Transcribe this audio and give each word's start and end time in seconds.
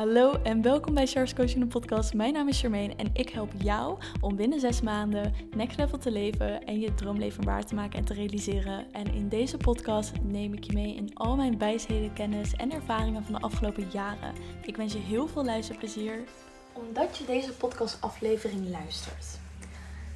Hallo 0.00 0.32
en 0.42 0.62
welkom 0.62 0.94
bij 0.94 1.06
Charles 1.06 1.34
Coaching 1.34 1.68
podcast. 1.68 2.14
Mijn 2.14 2.32
naam 2.32 2.48
is 2.48 2.60
Charmaine 2.60 2.94
en 2.94 3.10
ik 3.12 3.28
help 3.28 3.52
jou 3.62 3.98
om 4.20 4.36
binnen 4.36 4.60
zes 4.60 4.80
maanden 4.80 5.34
next 5.56 5.78
level 5.78 5.98
te 5.98 6.10
leven 6.10 6.64
en 6.64 6.80
je 6.80 6.94
droomleven 6.94 7.44
waar 7.44 7.64
te 7.64 7.74
maken 7.74 7.98
en 7.98 8.04
te 8.04 8.14
realiseren. 8.14 8.92
En 8.92 9.14
in 9.14 9.28
deze 9.28 9.56
podcast 9.56 10.12
neem 10.22 10.52
ik 10.52 10.64
je 10.64 10.72
mee 10.72 10.94
in 10.94 11.14
al 11.14 11.36
mijn 11.36 11.58
wijsheden, 11.58 12.12
kennis 12.12 12.52
en 12.52 12.72
ervaringen 12.72 13.24
van 13.24 13.32
de 13.32 13.40
afgelopen 13.40 13.86
jaren. 13.92 14.34
Ik 14.62 14.76
wens 14.76 14.92
je 14.92 14.98
heel 14.98 15.28
veel 15.28 15.44
luisterplezier. 15.44 16.18
Omdat 16.72 17.18
je 17.18 17.24
deze 17.24 17.52
podcastaflevering 17.52 18.68
luistert, 18.68 19.38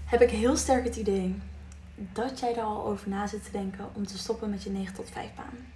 heb 0.04 0.20
ik 0.20 0.30
heel 0.30 0.56
sterk 0.56 0.84
het 0.84 0.96
idee 0.96 1.34
dat 1.94 2.40
jij 2.40 2.56
er 2.56 2.62
al 2.62 2.84
over 2.84 3.08
na 3.08 3.26
zit 3.26 3.44
te 3.44 3.50
denken 3.52 3.88
om 3.94 4.06
te 4.06 4.18
stoppen 4.18 4.50
met 4.50 4.62
je 4.62 4.70
9 4.70 4.94
tot 4.94 5.10
5 5.10 5.34
baan 5.34 5.73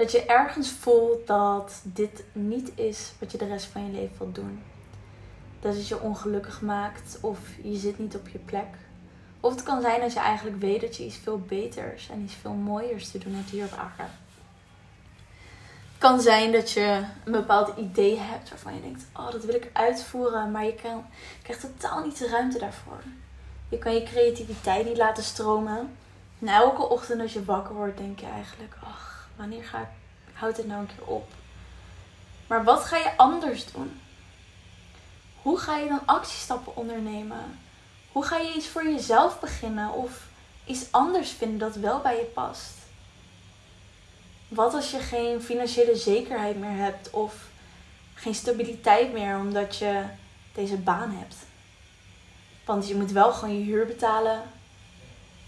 dat 0.00 0.12
je 0.12 0.24
ergens 0.24 0.70
voelt 0.70 1.26
dat 1.26 1.80
dit 1.82 2.24
niet 2.32 2.70
is 2.74 3.12
wat 3.18 3.32
je 3.32 3.38
de 3.38 3.46
rest 3.46 3.66
van 3.66 3.86
je 3.86 3.92
leven 3.92 4.18
wilt 4.18 4.34
doen. 4.34 4.62
Dat 5.60 5.74
het 5.74 5.88
je 5.88 6.00
ongelukkig 6.00 6.60
maakt 6.60 7.18
of 7.20 7.38
je 7.62 7.76
zit 7.76 7.98
niet 7.98 8.14
op 8.14 8.28
je 8.28 8.38
plek. 8.38 8.66
Of 9.40 9.52
het 9.52 9.62
kan 9.62 9.80
zijn 9.80 10.00
dat 10.00 10.12
je 10.12 10.18
eigenlijk 10.18 10.60
weet 10.60 10.80
dat 10.80 10.96
je 10.96 11.04
iets 11.04 11.16
veel 11.16 11.38
beters 11.38 12.08
en 12.08 12.22
iets 12.22 12.34
veel 12.34 12.52
mooiers 12.52 13.10
te 13.10 13.18
doen 13.18 13.34
hebt 13.34 13.50
hier 13.50 13.64
op 13.64 13.78
aarde. 13.78 14.02
Het 15.90 15.98
kan 15.98 16.20
zijn 16.20 16.52
dat 16.52 16.70
je 16.70 17.04
een 17.24 17.32
bepaald 17.32 17.76
idee 17.76 18.18
hebt 18.18 18.50
waarvan 18.50 18.74
je 18.74 18.80
denkt: 18.80 19.06
Oh, 19.16 19.30
dat 19.30 19.44
wil 19.44 19.54
ik 19.54 19.70
uitvoeren, 19.72 20.50
maar 20.50 20.64
je, 20.64 20.74
krijgt 21.42 21.60
totaal 21.60 22.04
niet 22.04 22.18
de 22.18 22.28
ruimte 22.28 22.58
daarvoor. 22.58 23.02
Je 23.68 23.78
kan 23.78 23.94
je 23.94 24.02
creativiteit 24.02 24.86
niet 24.86 24.96
laten 24.96 25.22
stromen. 25.22 25.96
Na 26.38 26.54
elke 26.54 26.88
ochtend 26.88 27.20
als 27.20 27.32
je 27.32 27.44
wakker 27.44 27.74
wordt, 27.74 27.98
denk 27.98 28.20
je 28.20 28.26
eigenlijk: 28.26 28.74
Ach, 28.84 29.19
Wanneer 29.40 29.64
ga 29.64 29.80
ik, 29.80 29.88
houd 30.32 30.56
het 30.56 30.66
nou 30.66 30.80
een 30.80 30.96
keer 30.96 31.06
op? 31.06 31.32
Maar 32.46 32.64
wat 32.64 32.84
ga 32.84 32.96
je 32.96 33.16
anders 33.16 33.72
doen? 33.72 34.00
Hoe 35.42 35.58
ga 35.58 35.76
je 35.76 35.88
dan 35.88 36.06
actiestappen 36.06 36.76
ondernemen? 36.76 37.58
Hoe 38.12 38.24
ga 38.24 38.36
je 38.36 38.54
iets 38.54 38.68
voor 38.68 38.84
jezelf 38.84 39.40
beginnen 39.40 39.92
of 39.92 40.26
iets 40.64 40.92
anders 40.92 41.30
vinden 41.30 41.58
dat 41.58 41.76
wel 41.76 42.00
bij 42.00 42.16
je 42.16 42.24
past? 42.24 42.72
Wat 44.48 44.74
als 44.74 44.90
je 44.90 44.98
geen 44.98 45.42
financiële 45.42 45.96
zekerheid 45.96 46.56
meer 46.58 46.76
hebt 46.76 47.10
of 47.10 47.34
geen 48.14 48.34
stabiliteit 48.34 49.12
meer 49.12 49.36
omdat 49.36 49.76
je 49.76 50.04
deze 50.54 50.76
baan 50.76 51.10
hebt? 51.10 51.36
Want 52.64 52.88
je 52.88 52.94
moet 52.94 53.10
wel 53.10 53.32
gewoon 53.32 53.58
je 53.58 53.64
huur 53.64 53.86
betalen, 53.86 54.42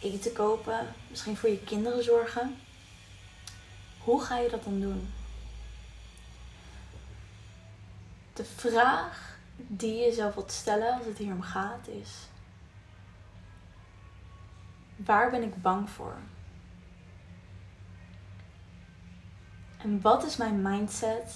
eten 0.00 0.32
kopen, 0.32 0.94
misschien 1.08 1.36
voor 1.36 1.48
je 1.48 1.64
kinderen 1.64 2.04
zorgen. 2.04 2.61
Hoe 4.04 4.22
ga 4.22 4.38
je 4.38 4.48
dat 4.48 4.64
dan 4.64 4.80
doen? 4.80 5.12
De 8.32 8.44
vraag 8.44 9.36
die 9.56 9.94
je 9.94 10.04
jezelf 10.04 10.34
wilt 10.34 10.52
stellen 10.52 10.94
als 10.94 11.06
het 11.06 11.18
hier 11.18 11.32
om 11.32 11.42
gaat 11.42 11.88
is: 11.88 12.10
waar 14.96 15.30
ben 15.30 15.42
ik 15.42 15.62
bang 15.62 15.90
voor? 15.90 16.16
En 19.78 20.00
wat 20.00 20.24
is 20.24 20.36
mijn 20.36 20.62
mindset 20.62 21.34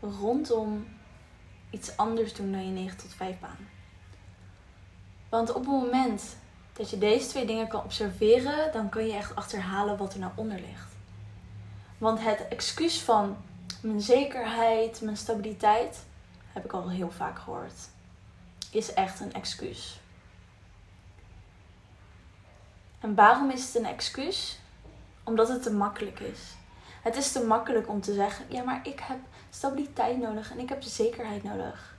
rondom 0.00 0.86
iets 1.70 1.96
anders 1.96 2.34
doen 2.34 2.52
dan 2.52 2.66
je 2.66 2.72
9 2.72 2.98
tot 2.98 3.14
5 3.14 3.38
baan? 3.38 3.68
Want 5.28 5.48
op 5.48 5.56
het 5.56 5.66
moment 5.66 6.36
dat 6.72 6.90
je 6.90 6.98
deze 6.98 7.28
twee 7.28 7.46
dingen 7.46 7.68
kan 7.68 7.84
observeren, 7.84 8.72
dan 8.72 8.88
kun 8.88 9.06
je 9.06 9.12
echt 9.12 9.34
achterhalen 9.34 9.96
wat 9.96 10.12
er 10.12 10.20
nou 10.20 10.32
onder 10.34 10.60
ligt. 10.60 10.89
Want 12.00 12.20
het 12.20 12.48
excuus 12.48 13.02
van 13.02 13.36
mijn 13.80 14.00
zekerheid, 14.00 15.00
mijn 15.00 15.16
stabiliteit, 15.16 16.04
heb 16.52 16.64
ik 16.64 16.72
al 16.72 16.90
heel 16.90 17.10
vaak 17.10 17.38
gehoord, 17.38 17.88
is 18.70 18.94
echt 18.94 19.20
een 19.20 19.32
excuus. 19.32 20.00
En 23.00 23.14
waarom 23.14 23.50
is 23.50 23.66
het 23.66 23.74
een 23.74 23.86
excuus? 23.86 24.58
Omdat 25.24 25.48
het 25.48 25.62
te 25.62 25.72
makkelijk 25.72 26.20
is. 26.20 26.40
Het 27.02 27.16
is 27.16 27.32
te 27.32 27.44
makkelijk 27.44 27.88
om 27.88 28.00
te 28.00 28.14
zeggen: 28.14 28.44
ja, 28.48 28.62
maar 28.62 28.80
ik 28.82 29.00
heb 29.00 29.18
stabiliteit 29.50 30.18
nodig 30.18 30.50
en 30.50 30.58
ik 30.58 30.68
heb 30.68 30.82
zekerheid 30.82 31.42
nodig. 31.42 31.94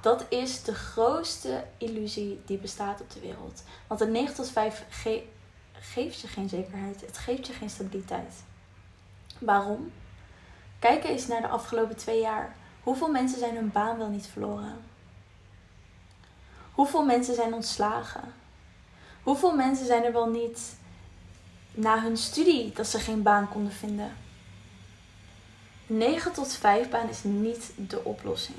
Dat 0.00 0.26
is 0.28 0.62
de 0.62 0.74
grootste 0.74 1.64
illusie 1.76 2.42
die 2.46 2.58
bestaat 2.58 3.00
op 3.00 3.10
de 3.10 3.20
wereld. 3.20 3.62
Want 3.86 4.00
een 4.00 4.12
9 4.12 4.34
tot 4.34 4.50
5 4.50 4.84
geeft 5.80 6.20
je 6.20 6.28
geen 6.28 6.48
zekerheid, 6.48 7.00
het 7.00 7.18
geeft 7.18 7.46
je 7.46 7.52
geen 7.52 7.70
stabiliteit. 7.70 8.46
Waarom? 9.38 9.92
Kijk 10.78 11.04
eens 11.04 11.26
naar 11.26 11.40
de 11.40 11.48
afgelopen 11.48 11.96
twee 11.96 12.20
jaar. 12.20 12.56
Hoeveel 12.82 13.10
mensen 13.10 13.38
zijn 13.38 13.54
hun 13.54 13.72
baan 13.72 13.98
wel 13.98 14.08
niet 14.08 14.26
verloren? 14.26 14.80
Hoeveel 16.72 17.04
mensen 17.04 17.34
zijn 17.34 17.54
ontslagen? 17.54 18.34
Hoeveel 19.22 19.54
mensen 19.54 19.86
zijn 19.86 20.04
er 20.04 20.12
wel 20.12 20.28
niet 20.28 20.76
na 21.70 22.02
hun 22.02 22.16
studie 22.16 22.72
dat 22.72 22.86
ze 22.86 22.98
geen 22.98 23.22
baan 23.22 23.48
konden 23.48 23.72
vinden? 23.72 24.16
9 25.86 26.32
tot 26.32 26.52
5 26.52 26.88
baan 26.88 27.08
is 27.08 27.22
niet 27.22 27.72
de 27.76 28.04
oplossing. 28.04 28.58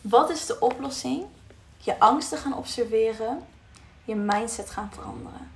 Wat 0.00 0.30
is 0.30 0.46
de 0.46 0.60
oplossing? 0.60 1.24
Je 1.78 1.98
angsten 1.98 2.38
gaan 2.38 2.56
observeren, 2.56 3.46
je 4.04 4.14
mindset 4.14 4.70
gaan 4.70 4.90
veranderen. 4.92 5.50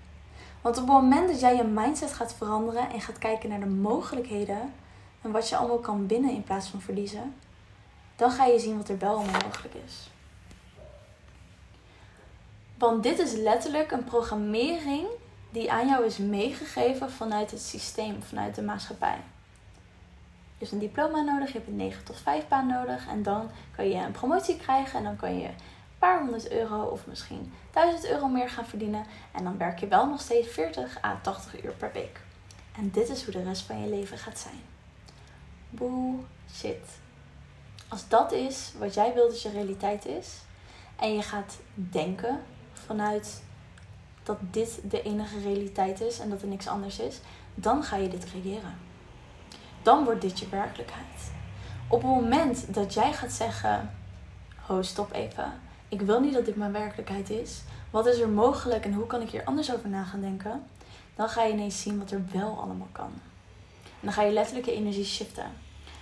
Want 0.60 0.78
op 0.78 0.82
het 0.82 0.92
moment 0.92 1.28
dat 1.28 1.40
jij 1.40 1.56
je 1.56 1.64
mindset 1.64 2.12
gaat 2.12 2.34
veranderen 2.34 2.90
en 2.90 3.00
gaat 3.00 3.18
kijken 3.18 3.48
naar 3.48 3.60
de 3.60 3.66
mogelijkheden 3.66 4.72
en 5.22 5.30
wat 5.30 5.48
je 5.48 5.56
allemaal 5.56 5.78
kan 5.78 6.06
winnen 6.06 6.30
in 6.30 6.44
plaats 6.44 6.68
van 6.68 6.80
verliezen, 6.80 7.34
dan 8.16 8.30
ga 8.30 8.44
je 8.44 8.58
zien 8.58 8.76
wat 8.76 8.88
er 8.88 8.98
wel 8.98 9.18
mogelijk 9.18 9.74
is. 9.86 10.10
Want 12.78 13.02
dit 13.02 13.18
is 13.18 13.32
letterlijk 13.32 13.90
een 13.90 14.04
programmering 14.04 15.06
die 15.50 15.72
aan 15.72 15.86
jou 15.86 16.04
is 16.04 16.18
meegegeven 16.18 17.10
vanuit 17.10 17.50
het 17.50 17.60
systeem, 17.62 18.22
vanuit 18.22 18.54
de 18.54 18.62
maatschappij. 18.62 19.18
Je 20.58 20.66
hebt 20.66 20.72
een 20.72 20.78
diploma 20.78 21.20
nodig, 21.20 21.46
je 21.46 21.58
hebt 21.58 21.68
een 21.68 21.76
9 21.76 22.04
tot 22.04 22.16
5 22.16 22.48
baan 22.48 22.66
nodig 22.66 23.08
en 23.08 23.22
dan 23.22 23.50
kan 23.76 23.88
je 23.88 23.94
een 23.94 24.12
promotie 24.12 24.56
krijgen 24.56 24.98
en 24.98 25.04
dan 25.04 25.16
kan 25.16 25.38
je 25.38 25.48
paar 26.00 26.20
honderd 26.20 26.50
euro 26.50 26.82
of 26.82 27.06
misschien 27.06 27.52
1000 27.70 28.10
euro 28.10 28.28
meer 28.28 28.48
gaan 28.48 28.66
verdienen. 28.66 29.06
En 29.32 29.44
dan 29.44 29.58
werk 29.58 29.78
je 29.78 29.88
wel 29.88 30.06
nog 30.06 30.20
steeds 30.20 30.48
40 30.48 31.02
à 31.04 31.18
80 31.22 31.64
uur 31.64 31.72
per 31.72 31.92
week. 31.92 32.20
En 32.76 32.90
dit 32.90 33.08
is 33.08 33.24
hoe 33.24 33.32
de 33.32 33.42
rest 33.42 33.62
van 33.62 33.80
je 33.80 33.88
leven 33.88 34.18
gaat 34.18 34.38
zijn. 34.38 34.60
Bullshit. 35.70 36.98
Als 37.88 38.08
dat 38.08 38.32
is 38.32 38.72
wat 38.78 38.94
jij 38.94 39.14
wilt 39.14 39.30
dat 39.30 39.42
je 39.42 39.50
realiteit 39.50 40.06
is. 40.06 40.28
En 40.96 41.14
je 41.14 41.22
gaat 41.22 41.58
denken 41.74 42.40
vanuit 42.72 43.42
dat 44.22 44.38
dit 44.40 44.80
de 44.90 45.02
enige 45.02 45.40
realiteit 45.40 46.00
is 46.00 46.18
en 46.18 46.30
dat 46.30 46.42
er 46.42 46.48
niks 46.48 46.68
anders 46.68 46.98
is. 46.98 47.20
Dan 47.54 47.82
ga 47.82 47.96
je 47.96 48.08
dit 48.08 48.24
creëren. 48.24 48.78
Dan 49.82 50.04
wordt 50.04 50.20
dit 50.20 50.38
je 50.38 50.48
werkelijkheid. 50.48 51.30
Op 51.88 52.02
het 52.02 52.10
moment 52.10 52.74
dat 52.74 52.94
jij 52.94 53.12
gaat 53.12 53.32
zeggen: 53.32 53.94
Ho, 54.56 54.82
stop 54.82 55.12
even 55.12 55.68
ik 55.90 56.00
wil 56.00 56.20
niet 56.20 56.34
dat 56.34 56.44
dit 56.44 56.56
mijn 56.56 56.72
werkelijkheid 56.72 57.30
is. 57.30 57.62
Wat 57.90 58.06
is 58.06 58.18
er 58.18 58.28
mogelijk 58.28 58.84
en 58.84 58.92
hoe 58.92 59.06
kan 59.06 59.22
ik 59.22 59.30
hier 59.30 59.44
anders 59.44 59.74
over 59.74 59.88
na 59.88 60.04
gaan 60.04 60.20
denken? 60.20 60.62
Dan 61.14 61.28
ga 61.28 61.42
je 61.42 61.52
ineens 61.52 61.82
zien 61.82 61.98
wat 61.98 62.10
er 62.10 62.22
wel 62.32 62.58
allemaal 62.60 62.88
kan. 62.92 63.12
En 63.84 64.06
dan 64.06 64.12
ga 64.12 64.22
je 64.22 64.32
letterlijk 64.32 64.66
je 64.66 64.74
energie 64.74 65.04
shiften. 65.04 65.52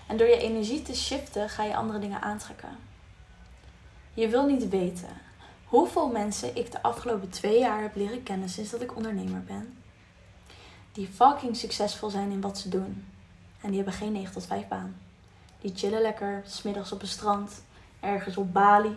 En 0.07 0.17
door 0.17 0.27
je 0.27 0.39
energie 0.39 0.83
te 0.83 0.95
shiften 0.95 1.49
ga 1.49 1.65
je 1.65 1.77
andere 1.77 1.99
dingen 1.99 2.23
aantrekken. 2.23 2.77
Je 4.15 4.29
wil 4.29 4.47
niet 4.47 4.69
weten 4.69 5.27
hoeveel 5.69 6.09
mensen 6.09 6.57
ik 6.57 6.73
de 6.73 6.83
afgelopen 6.83 7.29
twee 7.29 7.59
jaar 7.59 7.83
heb 7.83 7.97
leren 7.97 8.23
kennen 8.23 8.49
sinds 8.49 8.71
dat 8.71 8.81
ik 8.81 8.97
ondernemer 8.97 9.45
ben. 9.45 9.77
Die 10.93 11.09
fucking 11.09 11.57
succesvol 11.57 12.11
zijn 12.11 12.31
in 12.31 12.41
wat 12.41 12.59
ze 12.59 12.69
doen. 12.69 13.07
En 13.61 13.69
die 13.69 13.77
hebben 13.77 13.95
geen 13.95 14.13
9 14.13 14.33
tot 14.33 14.47
5 14.47 14.69
baan. 14.69 14.97
Die 15.61 15.73
chillen 15.75 16.01
lekker, 16.01 16.43
smiddags 16.47 16.93
op 16.93 17.03
een 17.03 17.09
strand, 17.09 17.63
ergens 18.01 18.37
op 18.37 18.53
Bali 18.53 18.97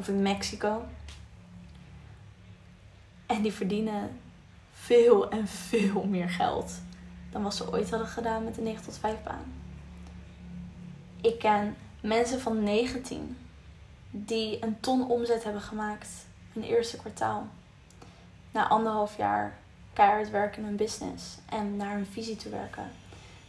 of 0.00 0.08
in 0.08 0.22
Mexico. 0.22 0.82
En 3.26 3.42
die 3.42 3.52
verdienen 3.52 4.20
veel 4.72 5.30
en 5.30 5.48
veel 5.48 6.04
meer 6.04 6.28
geld 6.28 6.72
dan 7.30 7.42
wat 7.42 7.54
ze 7.54 7.72
ooit 7.72 7.90
hadden 7.90 8.08
gedaan 8.08 8.44
met 8.44 8.54
de 8.54 8.60
9 8.60 8.84
tot 8.84 8.98
5 8.98 9.22
baan. 9.22 9.52
Ik 11.20 11.38
ken 11.38 11.76
mensen 12.00 12.40
van 12.40 12.62
19 12.62 13.36
die 14.10 14.64
een 14.64 14.80
ton 14.80 15.08
omzet 15.08 15.44
hebben 15.44 15.62
gemaakt 15.62 16.08
in 16.52 16.60
het 16.60 16.70
eerste 16.70 16.96
kwartaal. 16.96 17.46
Na 18.50 18.68
anderhalf 18.68 19.16
jaar 19.16 19.58
keihard 19.92 20.30
werken 20.30 20.58
in 20.58 20.64
hun 20.64 20.76
business 20.76 21.38
en 21.48 21.76
naar 21.76 21.94
hun 21.94 22.06
visie 22.06 22.36
te 22.36 22.48
werken. 22.48 22.90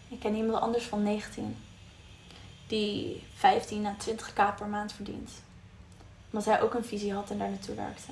Ik 0.07 0.19
ken 0.19 0.35
iemand 0.35 0.61
anders 0.61 0.83
van 0.85 1.03
19 1.03 1.57
die 2.67 3.23
15 3.33 3.85
à 3.85 3.95
20k 4.09 4.57
per 4.57 4.67
maand 4.67 4.93
verdient 4.93 5.31
omdat 6.31 6.45
hij 6.45 6.61
ook 6.61 6.73
een 6.73 6.85
visie 6.85 7.13
had 7.13 7.29
en 7.29 7.37
daar 7.37 7.49
naartoe 7.49 7.75
werkte. 7.75 8.11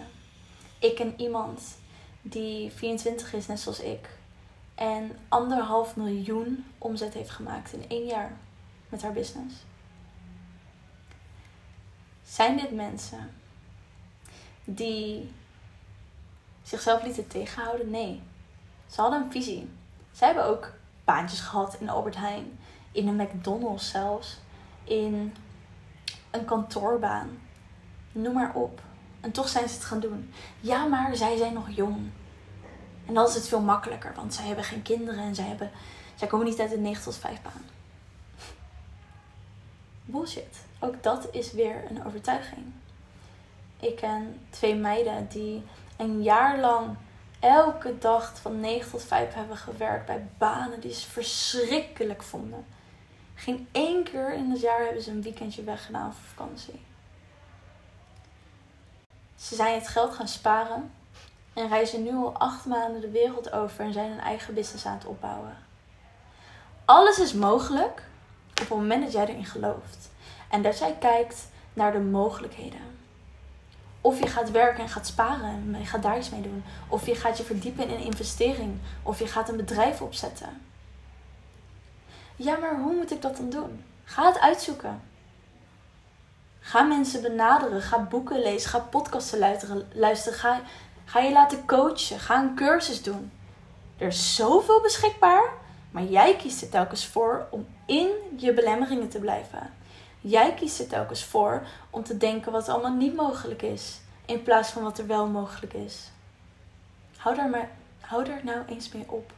Ik 0.79 0.95
ken 0.95 1.13
iemand 1.17 1.61
die 2.21 2.71
24 2.71 3.33
is, 3.33 3.47
net 3.47 3.59
zoals 3.59 3.79
ik. 3.79 4.09
En 4.75 5.17
anderhalf 5.27 5.95
miljoen 5.95 6.65
omzet 6.77 7.13
heeft 7.13 7.29
gemaakt 7.29 7.73
in 7.73 7.85
één 7.87 8.05
jaar. 8.05 8.31
met 8.89 9.01
haar 9.01 9.13
business. 9.13 9.55
Zijn 12.23 12.57
dit 12.57 12.71
mensen 12.71 13.31
die 14.63 15.31
zichzelf 16.63 17.03
lieten 17.03 17.27
tegenhouden? 17.27 17.89
Nee. 17.89 18.21
Ze 18.87 19.01
hadden 19.01 19.21
een 19.21 19.31
visie. 19.31 19.69
Zij 20.11 20.27
hebben 20.27 20.45
ook 20.45 20.73
baantjes 21.03 21.39
gehad 21.39 21.75
in 21.79 21.89
Albert 21.89 22.15
Heijn, 22.15 22.59
in 22.91 23.07
een 23.07 23.15
McDonald's 23.15 23.89
zelfs, 23.89 24.37
in 24.83 25.35
een 26.31 26.45
kantoorbaan. 26.45 27.39
Noem 28.11 28.33
maar 28.33 28.53
op. 28.53 28.81
En 29.21 29.31
toch 29.31 29.49
zijn 29.49 29.67
ze 29.67 29.73
het 29.73 29.83
gaan 29.83 29.99
doen. 29.99 30.33
Ja, 30.59 30.85
maar 30.85 31.15
zij 31.15 31.37
zijn 31.37 31.53
nog 31.53 31.69
jong. 31.69 32.09
En 33.05 33.13
dan 33.13 33.27
is 33.27 33.33
het 33.33 33.47
veel 33.47 33.61
makkelijker, 33.61 34.13
want 34.15 34.33
zij 34.33 34.45
hebben 34.45 34.63
geen 34.63 34.81
kinderen 34.81 35.23
en 35.23 35.35
zij, 35.35 35.45
hebben, 35.45 35.71
zij 36.15 36.27
komen 36.27 36.45
niet 36.45 36.59
uit 36.59 36.71
een 36.71 36.81
9 36.81 37.03
tot 37.03 37.15
5 37.15 37.41
baan. 37.41 37.65
Bullshit. 40.05 40.65
Ook 40.79 41.03
dat 41.03 41.27
is 41.31 41.51
weer 41.51 41.83
een 41.89 42.05
overtuiging. 42.05 42.65
Ik 43.79 43.95
ken 43.95 44.39
twee 44.49 44.75
meiden 44.75 45.27
die 45.27 45.63
een 45.97 46.23
jaar 46.23 46.59
lang 46.59 46.95
elke 47.39 47.97
dag 47.97 48.39
van 48.41 48.59
9 48.59 48.91
tot 48.91 49.03
5 49.03 49.33
hebben 49.33 49.57
gewerkt 49.57 50.05
bij 50.05 50.27
banen 50.37 50.79
die 50.79 50.93
ze 50.93 51.09
verschrikkelijk 51.09 52.23
vonden. 52.23 52.65
Geen 53.35 53.67
één 53.71 54.03
keer 54.03 54.33
in 54.33 54.51
het 54.51 54.61
jaar 54.61 54.83
hebben 54.83 55.03
ze 55.03 55.11
een 55.11 55.21
weekendje 55.21 55.63
weggedaan 55.63 56.13
voor 56.13 56.29
vakantie. 56.35 56.81
Ze 59.39 59.55
zijn 59.55 59.73
het 59.73 59.87
geld 59.87 60.13
gaan 60.13 60.27
sparen 60.27 60.91
en 61.53 61.67
reizen 61.67 62.03
nu 62.03 62.15
al 62.15 62.33
acht 62.33 62.65
maanden 62.65 63.01
de 63.01 63.09
wereld 63.09 63.51
over 63.51 63.85
en 63.85 63.93
zijn 63.93 64.11
een 64.11 64.19
eigen 64.19 64.53
business 64.53 64.85
aan 64.85 64.97
het 64.97 65.05
opbouwen. 65.05 65.57
Alles 66.85 67.19
is 67.19 67.33
mogelijk 67.33 68.03
op 68.49 68.59
het 68.59 68.69
moment 68.69 69.03
dat 69.03 69.11
jij 69.11 69.27
erin 69.27 69.45
gelooft 69.45 70.09
en 70.49 70.61
dat 70.61 70.79
jij 70.79 70.95
kijkt 70.99 71.47
naar 71.73 71.91
de 71.91 71.99
mogelijkheden. 71.99 72.97
Of 74.01 74.19
je 74.19 74.27
gaat 74.27 74.51
werken 74.51 74.83
en 74.83 74.89
gaat 74.89 75.07
sparen 75.07 75.71
en 75.73 75.79
je 75.79 75.85
gaat 75.85 76.03
daar 76.03 76.17
iets 76.17 76.29
mee 76.29 76.41
doen. 76.41 76.63
Of 76.87 77.05
je 77.05 77.15
gaat 77.15 77.37
je 77.37 77.43
verdiepen 77.43 77.87
in 77.87 77.95
een 77.95 78.03
investering. 78.03 78.79
Of 79.03 79.19
je 79.19 79.27
gaat 79.27 79.49
een 79.49 79.57
bedrijf 79.57 80.01
opzetten. 80.01 80.61
Ja, 82.35 82.57
maar 82.57 82.79
hoe 82.79 82.95
moet 82.95 83.11
ik 83.11 83.21
dat 83.21 83.37
dan 83.37 83.49
doen? 83.49 83.83
Ga 84.03 84.25
het 84.25 84.39
uitzoeken. 84.39 85.01
Ga 86.59 86.81
mensen 86.81 87.21
benaderen. 87.21 87.81
Ga 87.81 87.99
boeken 87.99 88.41
lezen. 88.41 88.69
Ga 88.69 88.79
podcasten 88.79 89.39
luisteren. 89.93 90.39
Ga, 90.39 90.61
ga 91.05 91.19
je 91.19 91.31
laten 91.31 91.65
coachen. 91.65 92.19
Ga 92.19 92.39
een 92.39 92.55
cursus 92.55 93.03
doen. 93.03 93.31
Er 93.97 94.07
is 94.07 94.35
zoveel 94.35 94.81
beschikbaar. 94.81 95.53
Maar 95.91 96.03
jij 96.03 96.35
kiest 96.35 96.61
er 96.61 96.69
telkens 96.69 97.05
voor 97.05 97.47
om 97.49 97.67
in 97.85 98.09
je 98.37 98.53
belemmeringen 98.53 99.09
te 99.09 99.19
blijven. 99.19 99.73
Jij 100.21 100.53
kiest 100.53 100.79
er 100.79 100.87
telkens 100.87 101.23
voor 101.23 101.67
om 101.89 102.03
te 102.03 102.17
denken 102.17 102.51
wat 102.51 102.69
allemaal 102.69 102.93
niet 102.93 103.15
mogelijk 103.15 103.61
is. 103.61 103.99
In 104.25 104.43
plaats 104.43 104.69
van 104.69 104.83
wat 104.83 104.97
er 104.97 105.07
wel 105.07 105.27
mogelijk 105.27 105.73
is. 105.73 106.09
Hou 107.17 107.35
daar, 107.35 107.49
maar, 107.49 107.69
hou 107.99 108.23
daar 108.23 108.41
nou 108.43 108.65
eens 108.67 108.91
mee 108.91 109.05
op. 109.07 109.31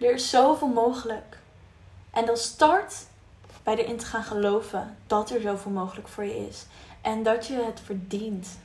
Er 0.00 0.14
is 0.14 0.30
zoveel 0.30 0.68
mogelijk. 0.68 1.38
En 2.10 2.26
dan 2.26 2.36
start 2.36 2.94
bij 3.68 3.76
erin 3.76 3.96
te 3.96 4.06
gaan 4.06 4.24
geloven 4.24 4.96
dat 5.06 5.30
er 5.30 5.40
zoveel 5.40 5.70
mogelijk 5.70 6.08
voor 6.08 6.24
je 6.24 6.46
is. 6.48 6.66
En 7.00 7.22
dat 7.22 7.46
je 7.46 7.54
het 7.54 7.80
verdient. 7.84 8.58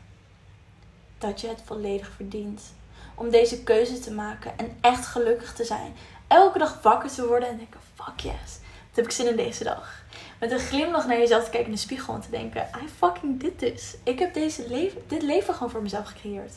Dat 1.18 1.42
je 1.42 1.48
het 1.48 1.62
volledig 1.66 2.12
verdient. 2.16 2.74
Om 3.16 3.30
deze 3.30 3.64
keuze 3.64 4.00
te 4.00 4.12
maken 4.12 4.58
en 4.58 4.78
echt 4.82 5.06
gelukkig 5.06 5.54
te 5.54 5.64
zijn. 5.64 5.96
Elke 6.28 6.58
dag 6.58 6.82
wakker 6.82 7.10
te 7.10 7.28
worden 7.28 7.50
en 7.50 7.58
denken: 7.58 7.80
fuck 7.96 8.20
yes, 8.20 8.60
wat 8.88 8.96
heb 8.96 9.06
ik 9.06 9.12
zin 9.12 9.28
in 9.28 9.36
deze 9.36 9.64
dag. 9.64 10.04
Met 10.40 10.52
een 10.52 10.60
glimlach 10.60 11.08
naar 11.08 11.18
jezelf 11.18 11.44
te 11.44 11.50
kijken 11.50 11.70
in 11.70 11.76
de 11.76 11.82
spiegel 11.82 12.14
en 12.14 12.22
te 12.22 12.30
denken: 12.30 12.70
I 12.84 12.88
fucking 12.88 13.40
did 13.40 13.60
this. 13.60 13.96
Ik 14.04 14.20
heb 14.20 14.34
deze 14.34 14.68
leven, 14.68 15.02
dit 15.08 15.22
leven 15.22 15.54
gewoon 15.54 15.72
voor 15.72 15.82
mezelf 15.82 16.08
gecreëerd. 16.08 16.54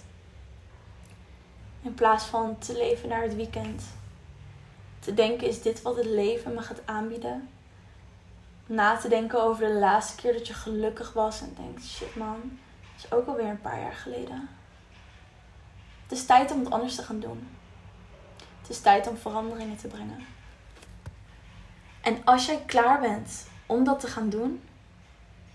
In 1.82 1.94
plaats 1.94 2.24
van 2.24 2.58
te 2.58 2.76
leven 2.76 3.08
naar 3.08 3.22
het 3.22 3.36
weekend 3.36 3.82
te 4.98 5.14
denken: 5.14 5.48
is 5.48 5.62
dit 5.62 5.82
wat 5.82 5.96
het 5.96 6.06
leven 6.06 6.54
me 6.54 6.62
gaat 6.62 6.80
aanbieden? 6.84 7.48
Na 8.66 8.96
te 8.96 9.08
denken 9.08 9.42
over 9.42 9.66
de 9.66 9.74
laatste 9.74 10.16
keer 10.16 10.32
dat 10.32 10.46
je 10.46 10.54
gelukkig 10.54 11.12
was 11.12 11.40
en 11.40 11.54
denkt: 11.56 11.84
shit 11.84 12.16
man, 12.16 12.58
dat 12.94 13.04
is 13.04 13.12
ook 13.12 13.26
alweer 13.26 13.48
een 13.48 13.60
paar 13.60 13.80
jaar 13.80 13.92
geleden. 13.92 14.48
Het 16.02 16.18
is 16.18 16.26
tijd 16.26 16.50
om 16.50 16.58
het 16.58 16.70
anders 16.70 16.94
te 16.94 17.02
gaan 17.02 17.20
doen. 17.20 17.48
Het 18.60 18.70
is 18.70 18.80
tijd 18.80 19.08
om 19.08 19.16
veranderingen 19.16 19.76
te 19.76 19.88
brengen. 19.88 20.26
En 22.00 22.24
als 22.24 22.46
jij 22.46 22.62
klaar 22.66 23.00
bent 23.00 23.46
om 23.66 23.84
dat 23.84 24.00
te 24.00 24.06
gaan 24.06 24.28
doen, 24.28 24.62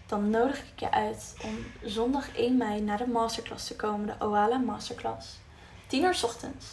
dan 0.05 0.29
nodig 0.29 0.59
ik 0.59 0.79
je 0.79 0.91
uit 0.91 1.35
om 1.43 1.57
zondag 1.83 2.35
1 2.35 2.57
mei 2.57 2.81
naar 2.81 2.97
de 2.97 3.07
masterclass 3.07 3.67
te 3.67 3.75
komen, 3.75 4.05
de 4.05 4.25
Oala 4.25 4.57
Masterclass. 4.57 5.39
10 5.87 6.03
uur 6.03 6.19
ochtends 6.23 6.65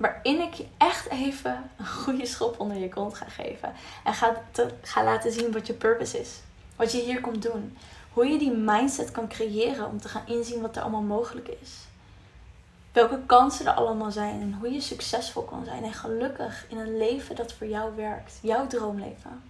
waarin 0.00 0.40
ik 0.40 0.54
je 0.54 0.66
echt 0.76 1.08
even 1.08 1.70
een 1.76 1.86
goede 1.86 2.26
schop 2.26 2.60
onder 2.60 2.76
je 2.76 2.88
kont 2.88 3.14
ga 3.14 3.24
geven. 3.28 3.72
En 4.04 4.14
ga, 4.14 4.42
te, 4.50 4.68
ga 4.82 5.04
laten 5.04 5.32
zien 5.32 5.52
wat 5.52 5.66
je 5.66 5.72
purpose 5.72 6.20
is. 6.20 6.40
Wat 6.76 6.92
je 6.92 7.00
hier 7.00 7.20
komt 7.20 7.42
doen. 7.42 7.76
Hoe 8.12 8.26
je 8.26 8.38
die 8.38 8.52
mindset 8.52 9.10
kan 9.10 9.28
creëren 9.28 9.86
om 9.86 10.00
te 10.00 10.08
gaan 10.08 10.26
inzien 10.26 10.60
wat 10.60 10.76
er 10.76 10.82
allemaal 10.82 11.02
mogelijk 11.02 11.48
is. 11.48 11.70
Welke 12.92 13.20
kansen 13.26 13.66
er 13.66 13.72
allemaal 13.72 14.10
zijn 14.10 14.40
en 14.40 14.54
hoe 14.54 14.72
je 14.72 14.80
succesvol 14.80 15.42
kan 15.42 15.64
zijn 15.64 15.84
en 15.84 15.92
gelukkig 15.92 16.66
in 16.68 16.78
een 16.78 16.96
leven 16.96 17.36
dat 17.36 17.52
voor 17.52 17.66
jou 17.66 17.96
werkt. 17.96 18.38
Jouw 18.42 18.66
droomleven. 18.66 19.42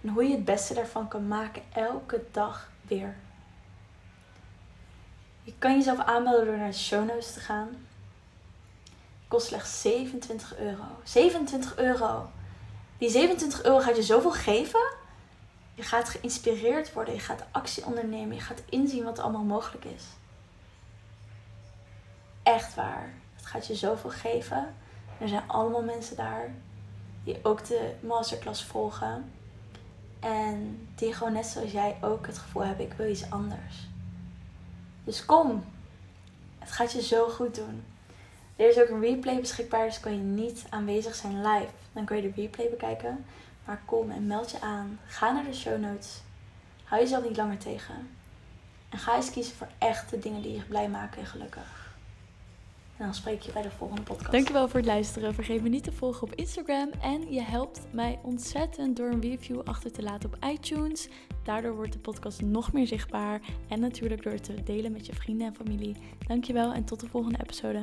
En 0.00 0.08
hoe 0.08 0.24
je 0.24 0.34
het 0.34 0.44
beste 0.44 0.74
daarvan 0.74 1.08
kan 1.08 1.28
maken 1.28 1.62
elke 1.72 2.24
dag 2.30 2.70
weer. 2.82 3.14
Je 5.42 5.52
kan 5.58 5.74
jezelf 5.76 5.98
aanmelden 5.98 6.46
door 6.46 6.56
naar 6.56 6.70
de 6.70 6.76
show 6.76 7.06
notes 7.06 7.32
te 7.32 7.40
gaan 7.40 7.68
kost 9.28 9.46
slechts 9.46 9.80
27 9.80 10.56
euro. 10.56 10.84
27 11.04 11.76
euro. 11.76 12.30
Die 12.98 13.10
27 13.10 13.64
euro 13.64 13.78
gaat 13.80 13.96
je 13.96 14.02
zoveel 14.02 14.32
geven. 14.32 14.92
Je 15.74 15.82
gaat 15.82 16.08
geïnspireerd 16.08 16.92
worden. 16.92 17.14
Je 17.14 17.20
gaat 17.20 17.44
actie 17.50 17.84
ondernemen. 17.84 18.34
Je 18.34 18.42
gaat 18.42 18.62
inzien 18.68 19.04
wat 19.04 19.18
allemaal 19.18 19.42
mogelijk 19.42 19.84
is. 19.84 20.04
Echt 22.42 22.74
waar. 22.74 23.14
Het 23.36 23.46
gaat 23.46 23.66
je 23.66 23.74
zoveel 23.74 24.10
geven. 24.10 24.74
Er 25.18 25.28
zijn 25.28 25.48
allemaal 25.48 25.82
mensen 25.82 26.16
daar 26.16 26.54
die 27.24 27.38
ook 27.42 27.64
de 27.64 27.94
masterclass 28.00 28.64
volgen. 28.64 29.32
En 30.20 30.88
die 30.94 31.12
gewoon 31.12 31.32
net 31.32 31.46
zoals 31.46 31.70
jij 31.70 31.96
ook 32.00 32.26
het 32.26 32.38
gevoel 32.38 32.64
hebben, 32.64 32.86
ik 32.86 32.92
wil 32.92 33.10
iets 33.10 33.30
anders. 33.30 33.88
Dus 35.04 35.24
kom. 35.24 35.64
Het 36.58 36.72
gaat 36.72 36.92
je 36.92 37.02
zo 37.02 37.28
goed 37.28 37.54
doen. 37.54 37.84
Er 38.56 38.68
is 38.68 38.80
ook 38.80 38.88
een 38.88 39.00
replay 39.00 39.40
beschikbaar, 39.40 39.86
dus 39.86 40.00
kan 40.00 40.12
je 40.12 40.22
niet 40.22 40.64
aanwezig 40.68 41.14
zijn 41.14 41.36
live. 41.36 41.70
Dan 41.92 42.04
kun 42.04 42.16
je 42.16 42.22
de 42.22 42.40
replay 42.40 42.70
bekijken. 42.70 43.24
Maar 43.64 43.82
kom 43.84 44.10
en 44.10 44.26
meld 44.26 44.50
je 44.50 44.60
aan. 44.60 44.98
Ga 45.06 45.32
naar 45.32 45.44
de 45.44 45.54
show 45.54 45.80
notes. 45.80 46.20
Hou 46.84 47.00
jezelf 47.02 47.24
niet 47.24 47.36
langer 47.36 47.58
tegen. 47.58 47.94
En 48.88 48.98
ga 48.98 49.16
eens 49.16 49.30
kiezen 49.30 49.56
voor 49.56 49.68
echte 49.78 50.18
dingen 50.18 50.42
die 50.42 50.52
je 50.52 50.62
blij 50.62 50.88
maken 50.88 51.20
en 51.20 51.26
gelukkig. 51.26 51.94
En 52.96 53.04
dan 53.04 53.14
spreek 53.14 53.40
je 53.40 53.52
bij 53.52 53.62
de 53.62 53.70
volgende 53.70 54.02
podcast. 54.02 54.32
Dankjewel 54.32 54.68
voor 54.68 54.80
het 54.80 54.88
luisteren. 54.88 55.34
Vergeet 55.34 55.62
me 55.62 55.68
niet 55.68 55.84
te 55.84 55.92
volgen 55.92 56.22
op 56.22 56.34
Instagram. 56.34 56.90
En 57.00 57.32
je 57.32 57.42
helpt 57.42 57.80
mij 57.90 58.18
ontzettend 58.22 58.96
door 58.96 59.10
een 59.10 59.20
review 59.20 59.60
achter 59.64 59.92
te 59.92 60.02
laten 60.02 60.32
op 60.32 60.44
iTunes. 60.44 61.08
Daardoor 61.42 61.74
wordt 61.74 61.92
de 61.92 61.98
podcast 61.98 62.42
nog 62.42 62.72
meer 62.72 62.86
zichtbaar. 62.86 63.40
En 63.68 63.80
natuurlijk 63.80 64.22
door 64.22 64.32
het 64.32 64.44
te 64.44 64.62
delen 64.62 64.92
met 64.92 65.06
je 65.06 65.14
vrienden 65.14 65.46
en 65.46 65.54
familie. 65.54 65.96
Dankjewel 66.26 66.72
en 66.72 66.84
tot 66.84 67.00
de 67.00 67.06
volgende 67.06 67.38
episode. 67.42 67.82